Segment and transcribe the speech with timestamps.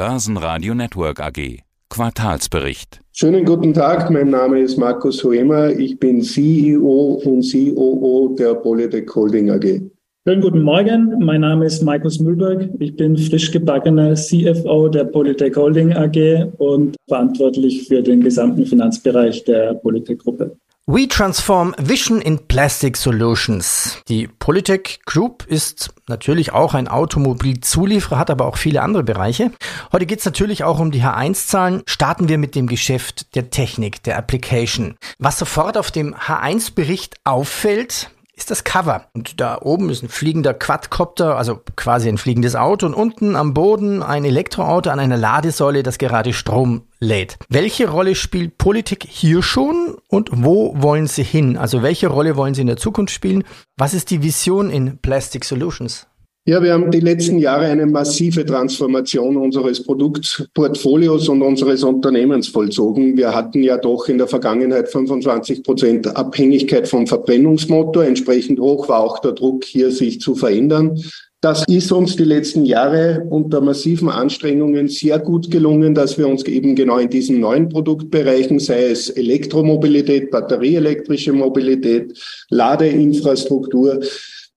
[0.00, 1.58] Börsenradio Network AG.
[1.90, 3.02] Quartalsbericht.
[3.12, 5.78] Schönen guten Tag, mein Name ist Markus Hoemer.
[5.78, 9.82] Ich bin CEO und COO der Polytech Holding AG.
[10.26, 12.70] Schönen guten Morgen, mein Name ist Markus Mühlberg.
[12.78, 19.44] Ich bin frisch gebackener CFO der Polytech Holding AG und verantwortlich für den gesamten Finanzbereich
[19.44, 20.56] der Polytech Gruppe.
[20.92, 24.02] We transform vision in plastic solutions.
[24.08, 29.52] Die Polytech Group ist natürlich auch ein Automobilzulieferer, hat aber auch viele andere Bereiche.
[29.92, 31.84] Heute geht es natürlich auch um die H1-Zahlen.
[31.86, 34.96] Starten wir mit dem Geschäft der Technik, der Application.
[35.20, 39.06] Was sofort auf dem H1-Bericht auffällt, ist das Cover.
[39.14, 43.54] Und da oben ist ein fliegender Quadcopter, also quasi ein fliegendes Auto und unten am
[43.54, 47.38] Boden ein Elektroauto an einer Ladesäule, das gerade Strom lädt.
[47.48, 51.56] Welche Rolle spielt Politik hier schon und wo wollen Sie hin?
[51.56, 53.44] Also welche Rolle wollen Sie in der Zukunft spielen?
[53.76, 56.06] Was ist die Vision in Plastic Solutions?
[56.46, 63.14] Ja, wir haben die letzten Jahre eine massive Transformation unseres Produktportfolios und unseres Unternehmens vollzogen.
[63.18, 68.04] Wir hatten ja doch in der Vergangenheit 25 Prozent Abhängigkeit vom Verbrennungsmotor.
[68.04, 70.98] Entsprechend hoch war auch der Druck, hier sich zu verändern.
[71.42, 76.44] Das ist uns die letzten Jahre unter massiven Anstrengungen sehr gut gelungen, dass wir uns
[76.44, 84.00] eben genau in diesen neuen Produktbereichen, sei es Elektromobilität, batterieelektrische Mobilität, Ladeinfrastruktur,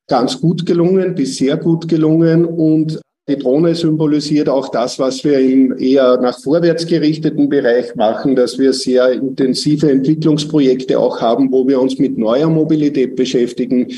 [0.07, 5.39] ganz gut gelungen, bis sehr gut gelungen und die Drohne symbolisiert auch das, was wir
[5.39, 11.65] im eher nach vorwärts gerichteten Bereich machen, dass wir sehr intensive Entwicklungsprojekte auch haben, wo
[11.65, 13.93] wir uns mit neuer Mobilität beschäftigen.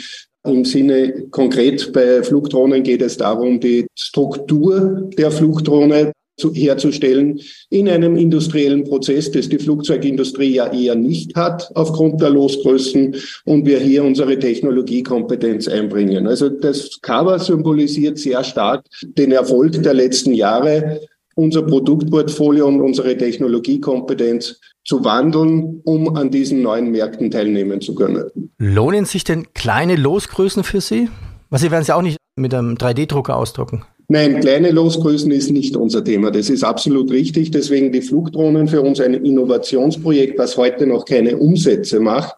[0.46, 7.88] Im Sinne konkret bei Flugdrohnen geht es darum, die Struktur der Flugdrohne zu, herzustellen in
[7.88, 13.80] einem industriellen Prozess, das die Flugzeugindustrie ja eher nicht hat aufgrund der Losgrößen und wir
[13.80, 16.28] hier unsere Technologiekompetenz einbringen.
[16.28, 21.02] Also das Cover symbolisiert sehr stark den Erfolg der letzten Jahre,
[21.36, 28.52] unser Produktportfolio und unsere Technologiekompetenz zu wandeln, um an diesen neuen Märkten teilnehmen zu können.
[28.58, 31.10] Lohnen sich denn kleine Losgrößen für Sie?
[31.50, 33.84] Was Sie werden Sie auch nicht mit einem 3D-Drucker ausdrucken.
[34.08, 36.30] Nein, kleine Losgrößen ist nicht unser Thema.
[36.30, 37.52] Das ist absolut richtig.
[37.52, 42.36] Deswegen die Flugdrohnen für uns ein Innovationsprojekt, was heute noch keine Umsätze macht.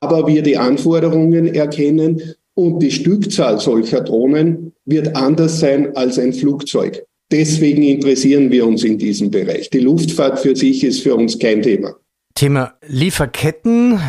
[0.00, 2.22] Aber wir die Anforderungen erkennen
[2.54, 7.04] und die Stückzahl solcher Drohnen wird anders sein als ein Flugzeug.
[7.32, 9.70] Deswegen interessieren wir uns in diesem Bereich.
[9.70, 11.94] Die Luftfahrt für sich ist für uns kein Thema.
[12.34, 14.00] Thema Lieferketten.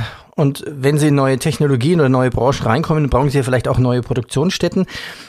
[0.42, 3.78] Und wenn Sie in neue Technologien oder neue Branchen reinkommen, brauchen Sie ja vielleicht auch
[3.78, 4.88] neue Produktionsstätten.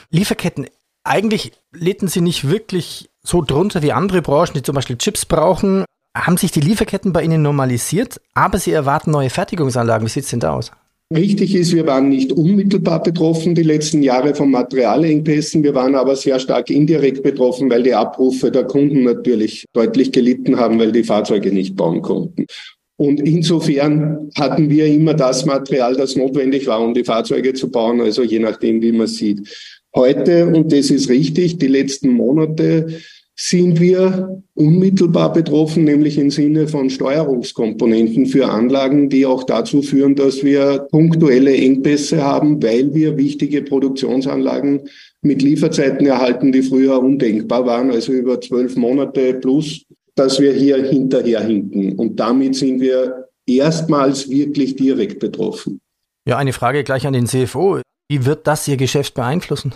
[0.09, 0.65] Lieferketten
[1.03, 5.85] eigentlich litten sie nicht wirklich so drunter wie andere Branchen, die zum Beispiel Chips brauchen.
[6.15, 10.07] Haben sich die Lieferketten bei Ihnen normalisiert, aber Sie erwarten neue Fertigungsanlagen.
[10.07, 10.71] Wie sieht es denn da aus?
[11.13, 15.61] Richtig ist, wir waren nicht unmittelbar betroffen die letzten Jahre von Materialengpässen.
[15.61, 20.57] Wir waren aber sehr stark indirekt betroffen, weil die Abrufe der Kunden natürlich deutlich gelitten
[20.57, 22.47] haben, weil die Fahrzeuge nicht bauen konnten.
[22.95, 28.01] Und insofern hatten wir immer das Material, das notwendig war, um die Fahrzeuge zu bauen,
[28.01, 29.47] also je nachdem, wie man sieht.
[29.95, 32.87] Heute, und das ist richtig, die letzten Monate
[33.35, 40.15] sind wir unmittelbar betroffen, nämlich im Sinne von Steuerungskomponenten für Anlagen, die auch dazu führen,
[40.15, 44.81] dass wir punktuelle Engpässe haben, weil wir wichtige Produktionsanlagen
[45.21, 49.83] mit Lieferzeiten erhalten, die früher undenkbar waren, also über zwölf Monate plus,
[50.15, 51.97] dass wir hier hinterherhinken.
[51.97, 55.79] Und damit sind wir erstmals wirklich direkt betroffen.
[56.27, 57.81] Ja, eine Frage gleich an den CFO.
[58.09, 59.73] Wie wird das Ihr Geschäft beeinflussen?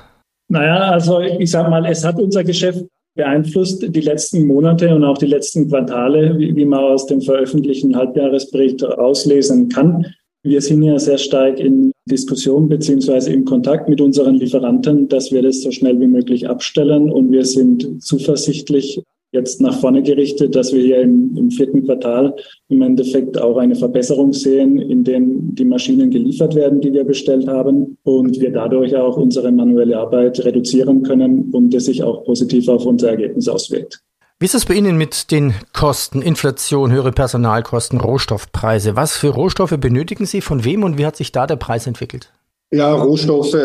[0.50, 5.18] Naja, also ich sage mal, es hat unser Geschäft beeinflusst die letzten Monate und auch
[5.18, 10.06] die letzten Quartale, wie, wie man aus dem veröffentlichten Halbjahresbericht auslesen kann.
[10.44, 15.42] Wir sind ja sehr stark in Diskussion beziehungsweise im Kontakt mit unseren Lieferanten, dass wir
[15.42, 19.02] das so schnell wie möglich abstellen und wir sind zuversichtlich,
[19.32, 22.36] jetzt nach vorne gerichtet, dass wir hier im, im, vierten Quartal
[22.70, 27.48] im Endeffekt auch eine Verbesserung sehen, in dem die Maschinen geliefert werden, die wir bestellt
[27.48, 32.68] haben und wir dadurch auch unsere manuelle Arbeit reduzieren können und das sich auch positiv
[32.70, 34.02] auf unser Ergebnis auswirkt.
[34.40, 38.96] Wie ist es bei Ihnen mit den Kosten, Inflation, höhere Personalkosten, Rohstoffpreise?
[38.96, 42.32] Was für Rohstoffe benötigen Sie, von wem und wie hat sich da der Preis entwickelt?
[42.72, 43.56] Ja, Rohstoffe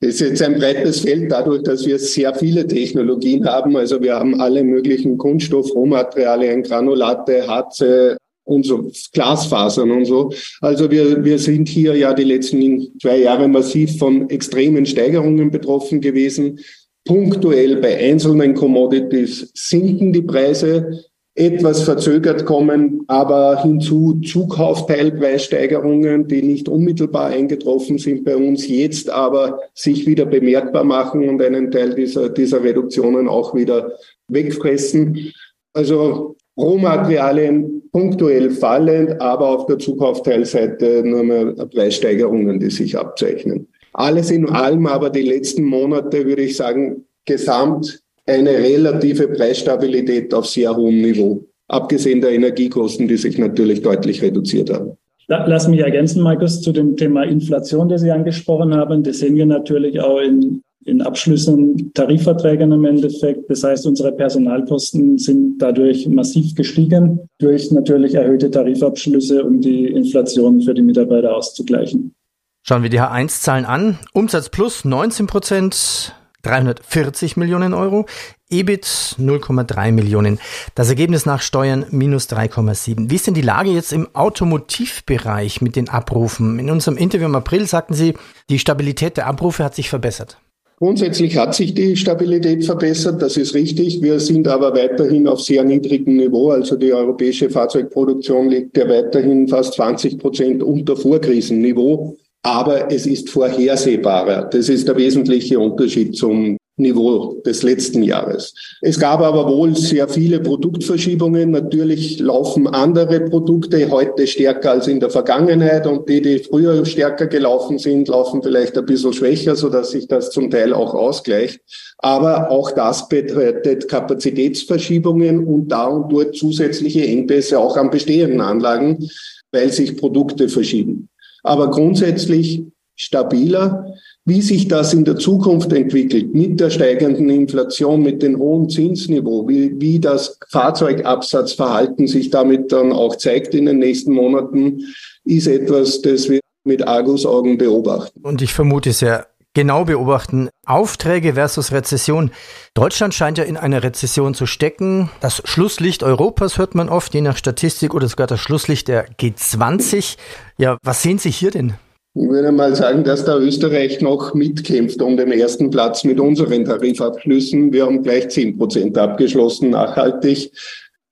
[0.00, 3.76] das ist jetzt ein breites Feld dadurch, dass wir sehr viele Technologien haben.
[3.76, 10.32] Also wir haben alle möglichen Kunststoff, Rohmaterialien, Granulate, Harze und so, Glasfasern und so.
[10.60, 16.00] Also wir, wir sind hier ja die letzten zwei Jahre massiv von extremen Steigerungen betroffen
[16.02, 16.60] gewesen.
[17.06, 21.04] Punktuell bei einzelnen Commodities sinken die Preise.
[21.36, 29.60] Etwas verzögert kommen, aber hinzu Zukaufteilpreissteigerungen, die nicht unmittelbar eingetroffen sind bei uns, jetzt aber
[29.74, 33.92] sich wieder bemerkbar machen und einen Teil dieser, dieser Reduktionen auch wieder
[34.28, 35.32] wegfressen.
[35.74, 43.68] Also Rohmaterialien punktuell fallend, aber auf der Zukaufteilseite nur mehr Preissteigerungen, die sich abzeichnen.
[43.92, 50.46] Alles in allem aber die letzten Monate, würde ich sagen, gesamt eine relative Preisstabilität auf
[50.46, 54.96] sehr hohem Niveau, abgesehen der Energiekosten, die sich natürlich deutlich reduziert haben.
[55.28, 59.02] Lass mich ergänzen, Markus, zu dem Thema Inflation, das Sie angesprochen haben.
[59.02, 63.50] Das sehen wir natürlich auch in, in Abschlüssen, Tarifverträgen im Endeffekt.
[63.50, 70.60] Das heißt, unsere Personalkosten sind dadurch massiv gestiegen, durch natürlich erhöhte Tarifabschlüsse, um die Inflation
[70.60, 72.14] für die Mitarbeiter auszugleichen.
[72.62, 73.98] Schauen wir die H1-Zahlen an.
[74.12, 76.14] Umsatz plus 19 Prozent,
[76.46, 78.06] 340 Millionen Euro,
[78.48, 78.84] EBIT
[79.18, 80.38] 0,3 Millionen.
[80.74, 83.10] Das Ergebnis nach Steuern minus 3,7.
[83.10, 86.58] Wie ist denn die Lage jetzt im Automotivbereich mit den Abrufen?
[86.58, 88.14] In unserem Interview im April sagten Sie,
[88.48, 90.38] die Stabilität der Abrufe hat sich verbessert.
[90.78, 94.02] Grundsätzlich hat sich die Stabilität verbessert, das ist richtig.
[94.02, 96.50] Wir sind aber weiterhin auf sehr niedrigem Niveau.
[96.50, 103.28] Also die europäische Fahrzeugproduktion liegt ja weiterhin fast 20 Prozent unter Vorkrisenniveau aber es ist
[103.28, 104.44] vorhersehbarer.
[104.44, 108.54] Das ist der wesentliche Unterschied zum Niveau des letzten Jahres.
[108.82, 111.50] Es gab aber wohl sehr viele Produktverschiebungen.
[111.50, 117.26] Natürlich laufen andere Produkte heute stärker als in der Vergangenheit und die, die früher stärker
[117.26, 121.60] gelaufen sind, laufen vielleicht ein bisschen schwächer, sodass sich das zum Teil auch ausgleicht.
[121.98, 129.08] Aber auch das bedeutet Kapazitätsverschiebungen und da und dort zusätzliche Engpässe auch an bestehenden Anlagen,
[129.50, 131.08] weil sich Produkte verschieben
[131.46, 132.62] aber grundsätzlich
[132.96, 133.94] stabiler.
[134.24, 139.48] Wie sich das in der Zukunft entwickelt, mit der steigenden Inflation, mit dem hohen Zinsniveau,
[139.48, 144.80] wie, wie das Fahrzeugabsatzverhalten sich damit dann auch zeigt in den nächsten Monaten,
[145.24, 148.20] ist etwas, das wir mit Argusaugen beobachten.
[148.22, 150.50] Und ich vermute sehr genau beobachten.
[150.66, 152.30] Aufträge versus Rezession.
[152.74, 155.08] Deutschland scheint ja in einer Rezession zu stecken.
[155.22, 160.18] Das Schlusslicht Europas hört man oft, je nach Statistik, oder sogar das Schlusslicht der G20.
[160.58, 161.72] Ja, was sehen Sie hier denn?
[162.14, 166.66] Ich würde mal sagen, dass da Österreich noch mitkämpft um den ersten Platz mit unseren
[166.66, 167.72] Tarifabschlüssen.
[167.72, 170.52] Wir haben gleich 10 Prozent abgeschlossen, nachhaltig.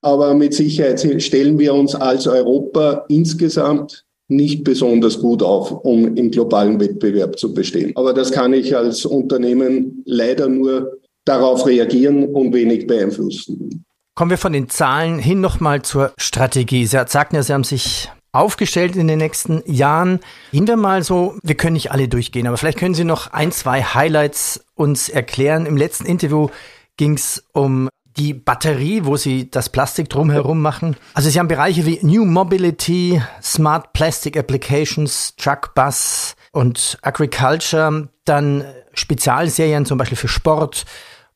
[0.03, 6.31] Aber mit Sicherheit stellen wir uns als Europa insgesamt nicht besonders gut auf, um im
[6.31, 7.93] globalen Wettbewerb zu bestehen.
[7.95, 13.85] Aber das kann ich als Unternehmen leider nur darauf reagieren und wenig beeinflussen.
[14.15, 16.87] Kommen wir von den Zahlen hin nochmal zur Strategie.
[16.87, 20.21] Sie sagten ja, Sie haben sich aufgestellt in den nächsten Jahren.
[20.53, 23.53] Gehen wir mal so, wir können nicht alle durchgehen, aber vielleicht können Sie noch ein,
[23.53, 25.67] zwei Highlights uns erklären.
[25.67, 26.49] Im letzten Interview
[26.97, 30.97] ging es um die Batterie, wo sie das Plastik drumherum machen.
[31.15, 38.65] Also sie haben Bereiche wie New Mobility, Smart Plastic Applications, Truck Bus und Agriculture, dann
[38.93, 40.85] Spezialserien zum Beispiel für Sport,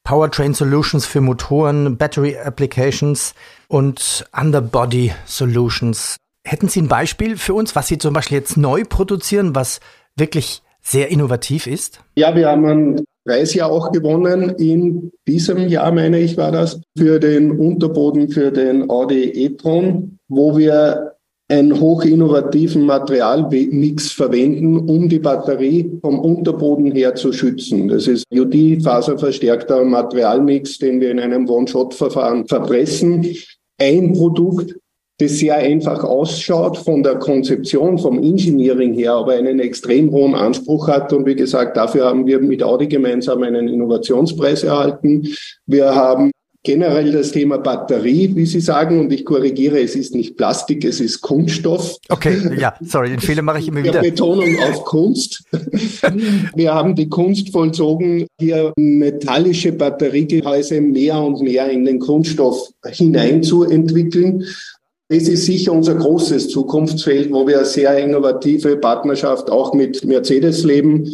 [0.04, 3.34] Powertrain Solutions für Motoren, Battery Applications
[3.66, 6.16] und Underbody Solutions.
[6.44, 9.80] Hätten Sie ein Beispiel für uns, was Sie zum Beispiel jetzt neu produzieren, was
[10.16, 12.00] wirklich sehr innovativ ist?
[12.14, 17.20] Ja, wir haben Preis ja auch gewonnen in diesem Jahr, meine ich, war das, für
[17.20, 21.12] den Unterboden für den Audi e-tron, wo wir
[21.50, 27.88] einen hochinnovativen Materialmix verwenden, um die Batterie vom Unterboden her zu schützen.
[27.88, 33.26] Das ist UD-faserverstärkter Materialmix, den wir in einem One-Shot-Verfahren verpressen.
[33.78, 34.74] Ein Produkt,
[35.18, 40.86] das sehr einfach ausschaut von der Konzeption, vom Engineering her, aber einen extrem hohen Anspruch
[40.86, 41.12] hat.
[41.12, 45.26] Und wie gesagt, dafür haben wir mit Audi gemeinsam einen Innovationspreis erhalten.
[45.66, 46.30] Wir haben
[46.62, 51.00] generell das Thema Batterie, wie Sie sagen, und ich korrigiere, es ist nicht Plastik, es
[51.00, 51.96] ist Kunststoff.
[52.08, 54.02] Okay, ja, sorry, den Fehler mache ich immer wieder.
[54.02, 55.44] Betonung auf Kunst.
[56.54, 64.44] Wir haben die Kunst vollzogen, hier metallische Batteriegehäuse mehr und mehr in den Kunststoff hineinzuentwickeln.
[65.10, 70.64] Das ist sicher unser großes Zukunftsfeld, wo wir eine sehr innovative Partnerschaft auch mit Mercedes
[70.64, 71.10] leben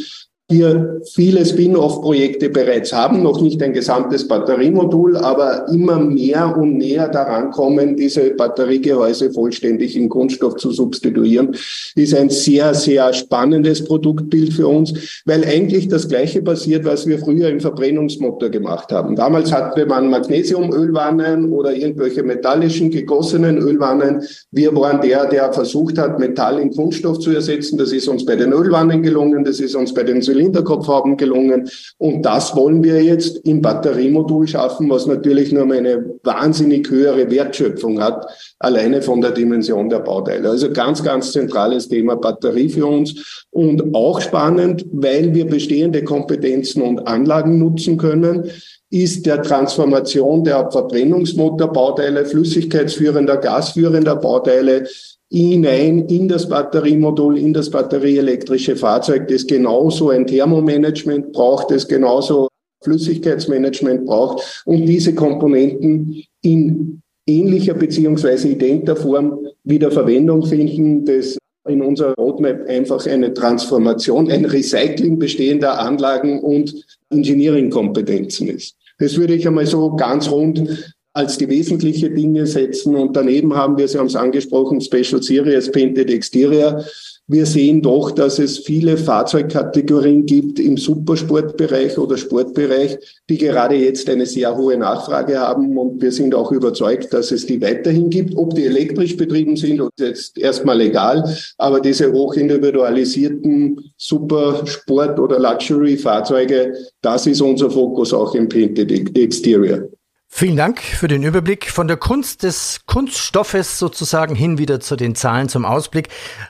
[0.55, 7.09] hier viele Spin-off-Projekte bereits haben, noch nicht ein gesamtes Batteriemodul, aber immer mehr und näher
[7.09, 11.57] daran kommen, diese Batteriegehäuse vollständig in Kunststoff zu substituieren,
[11.97, 17.19] ist ein sehr, sehr spannendes Produktbild für uns, weil eigentlich das Gleiche passiert, was wir
[17.19, 19.17] früher im Verbrennungsmotor gemacht haben.
[19.17, 24.23] Damals hatte man Magnesiumölwannen oder irgendwelche metallischen gegossenen Ölwannen.
[24.51, 27.79] Wir waren der, der versucht hat, Metall in Kunststoff zu ersetzen.
[27.79, 31.17] Das ist uns bei den Ölwannen gelungen, das ist uns bei den Zylinder Hinterkopf haben,
[31.17, 31.69] gelungen.
[31.99, 38.01] Und das wollen wir jetzt im Batteriemodul schaffen, was natürlich nur eine wahnsinnig höhere Wertschöpfung
[38.01, 38.27] hat,
[38.59, 40.49] alleine von der Dimension der Bauteile.
[40.49, 46.83] Also ganz, ganz zentrales Thema Batterie für uns und auch spannend, weil wir bestehende Kompetenzen
[46.83, 48.51] und Anlagen nutzen können
[48.95, 54.87] ist der Transformation der Verbrennungsmotorbauteile, flüssigkeitsführender, gasführender Bauteile
[55.35, 62.49] hinein in das Batteriemodul, in das batterieelektrische Fahrzeug, das genauso ein Thermomanagement braucht, das genauso
[62.85, 71.37] Flüssigkeitsmanagement braucht und diese Komponenten in ähnlicher beziehungsweise identer Form wieder Verwendung finden, das
[71.67, 76.75] in unserer Roadmap einfach eine Transformation, ein Recycling bestehender Anlagen und
[77.11, 78.77] Engineering-Kompetenzen ist.
[78.99, 82.97] Das würde ich einmal so ganz rund als die wesentliche Dinge setzen.
[82.97, 86.85] Und daneben haben wir, Sie haben es angesprochen, Special Series Painted Exterior.
[87.27, 92.99] Wir sehen doch, dass es viele Fahrzeugkategorien gibt im Supersportbereich oder Sportbereich,
[93.31, 95.79] die gerade jetzt eine sehr hohe Nachfrage haben.
[95.79, 98.37] Und wir sind auch überzeugt, dass es die weiterhin gibt.
[98.37, 101.25] Ob die elektrisch betrieben sind, ist jetzt erstmal egal.
[101.57, 109.89] Aber diese hochindividualisierten Supersport- oder Luxury-Fahrzeuge, das ist unser Fokus auch im Painted Exterior.
[110.37, 115.15] Vielen Dank für den Überblick von der Kunst des Kunststoffes sozusagen hin wieder zu den
[115.15, 116.09] Zahlen zum Ausblick.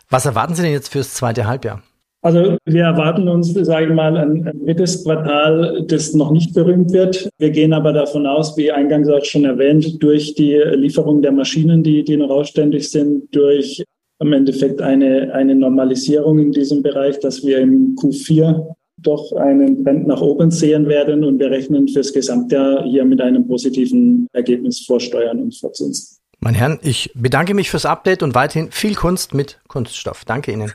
[0.08, 1.82] Was erwarten Sie denn jetzt fürs zweite Halbjahr?
[2.22, 7.28] Also wir erwarten uns, sage ich mal, ein, drittes Quartal, das noch nicht berühmt wird.
[7.36, 11.82] Wir gehen aber davon aus, wie eingangs auch schon erwähnt, durch die Lieferung der Maschinen,
[11.82, 13.84] die, die noch ausständig sind, durch
[14.18, 18.64] im Endeffekt eine, eine Normalisierung in diesem Bereich, dass wir im Q4
[19.06, 23.46] doch einen Trend nach oben sehen werden und wir rechnen fürs Gesamtjahr hier mit einem
[23.46, 26.18] positiven Ergebnis vor Steuern und vor Zinsen.
[26.40, 30.24] Mein Herrn, ich bedanke mich fürs Update und weiterhin viel Kunst mit Kunststoff.
[30.24, 30.72] Danke Ihnen.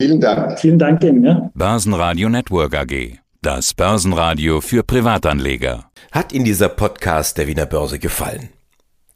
[0.00, 0.58] Vielen Dank.
[0.58, 1.24] Vielen Dank Ihnen.
[1.24, 1.50] Ja.
[1.54, 3.18] Börsenradio Network AG.
[3.40, 5.90] Das Börsenradio für Privatanleger.
[6.10, 8.48] Hat Ihnen dieser Podcast der Wiener Börse gefallen?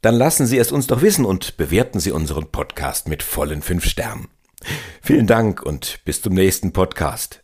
[0.01, 3.85] Dann lassen Sie es uns doch wissen und bewerten Sie unseren Podcast mit vollen fünf
[3.85, 4.27] Sternen.
[5.01, 7.43] Vielen Dank und bis zum nächsten Podcast.